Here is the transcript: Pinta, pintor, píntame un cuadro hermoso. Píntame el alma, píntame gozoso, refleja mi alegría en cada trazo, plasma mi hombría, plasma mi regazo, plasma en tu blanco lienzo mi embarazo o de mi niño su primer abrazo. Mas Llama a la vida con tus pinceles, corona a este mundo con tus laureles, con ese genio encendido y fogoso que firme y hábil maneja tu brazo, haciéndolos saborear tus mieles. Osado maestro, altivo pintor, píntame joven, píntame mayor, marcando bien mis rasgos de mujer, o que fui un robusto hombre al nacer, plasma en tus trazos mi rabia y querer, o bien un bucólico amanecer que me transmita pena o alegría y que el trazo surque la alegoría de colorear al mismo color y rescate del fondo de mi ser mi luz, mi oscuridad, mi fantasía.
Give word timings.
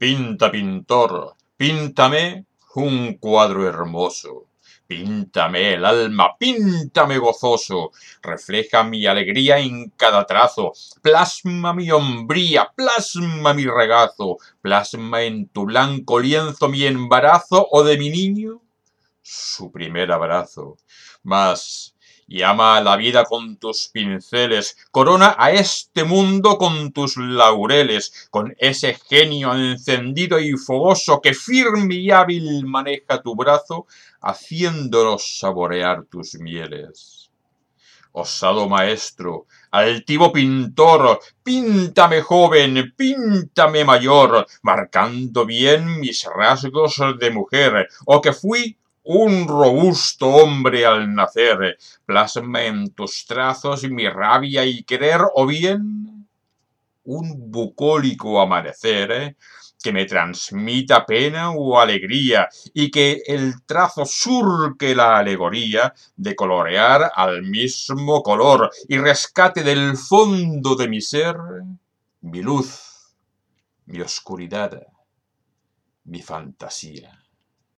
Pinta, 0.00 0.50
pintor, 0.50 1.34
píntame 1.58 2.46
un 2.74 3.18
cuadro 3.18 3.68
hermoso. 3.68 4.46
Píntame 4.86 5.74
el 5.74 5.84
alma, 5.84 6.38
píntame 6.38 7.18
gozoso, 7.18 7.90
refleja 8.22 8.82
mi 8.82 9.04
alegría 9.06 9.58
en 9.58 9.90
cada 9.90 10.24
trazo, 10.24 10.72
plasma 11.02 11.74
mi 11.74 11.90
hombría, 11.90 12.72
plasma 12.74 13.52
mi 13.52 13.66
regazo, 13.66 14.38
plasma 14.62 15.22
en 15.22 15.48
tu 15.48 15.66
blanco 15.66 16.18
lienzo 16.18 16.70
mi 16.70 16.84
embarazo 16.84 17.68
o 17.70 17.84
de 17.84 17.98
mi 17.98 18.08
niño 18.08 18.62
su 19.22 19.70
primer 19.70 20.10
abrazo. 20.12 20.78
Mas 21.22 21.94
Llama 22.32 22.76
a 22.76 22.80
la 22.80 22.96
vida 22.96 23.24
con 23.24 23.56
tus 23.56 23.88
pinceles, 23.88 24.76
corona 24.92 25.34
a 25.36 25.50
este 25.50 26.04
mundo 26.04 26.58
con 26.58 26.92
tus 26.92 27.16
laureles, 27.16 28.28
con 28.30 28.54
ese 28.56 28.94
genio 28.94 29.52
encendido 29.52 30.38
y 30.38 30.52
fogoso 30.52 31.20
que 31.20 31.34
firme 31.34 31.96
y 31.96 32.12
hábil 32.12 32.64
maneja 32.66 33.20
tu 33.20 33.34
brazo, 33.34 33.88
haciéndolos 34.20 35.40
saborear 35.40 36.04
tus 36.04 36.34
mieles. 36.36 37.32
Osado 38.12 38.68
maestro, 38.68 39.46
altivo 39.72 40.32
pintor, 40.32 41.18
píntame 41.42 42.20
joven, 42.22 42.94
píntame 42.96 43.84
mayor, 43.84 44.46
marcando 44.62 45.44
bien 45.44 45.98
mis 45.98 46.24
rasgos 46.32 47.02
de 47.18 47.30
mujer, 47.32 47.88
o 48.06 48.20
que 48.20 48.32
fui 48.32 48.76
un 49.02 49.48
robusto 49.48 50.28
hombre 50.28 50.86
al 50.86 51.14
nacer, 51.14 51.78
plasma 52.04 52.64
en 52.64 52.92
tus 52.92 53.24
trazos 53.26 53.84
mi 53.84 54.08
rabia 54.08 54.64
y 54.64 54.82
querer, 54.82 55.20
o 55.34 55.46
bien 55.46 56.28
un 57.04 57.50
bucólico 57.50 58.40
amanecer 58.40 59.36
que 59.82 59.92
me 59.92 60.04
transmita 60.04 61.06
pena 61.06 61.50
o 61.50 61.80
alegría 61.80 62.48
y 62.74 62.90
que 62.90 63.22
el 63.26 63.64
trazo 63.64 64.04
surque 64.04 64.94
la 64.94 65.18
alegoría 65.18 65.94
de 66.16 66.36
colorear 66.36 67.10
al 67.14 67.42
mismo 67.42 68.22
color 68.22 68.70
y 68.88 68.98
rescate 68.98 69.62
del 69.62 69.96
fondo 69.96 70.76
de 70.76 70.88
mi 70.88 71.00
ser 71.00 71.36
mi 72.22 72.42
luz, 72.42 73.14
mi 73.86 74.00
oscuridad, 74.02 74.86
mi 76.04 76.20
fantasía. 76.20 77.18